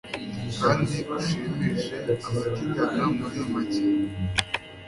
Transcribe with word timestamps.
kandi 0.61 0.97
ushimishije 1.19 1.95
abakigana 2.35 3.03
muri 3.17 3.39
make 3.51 3.83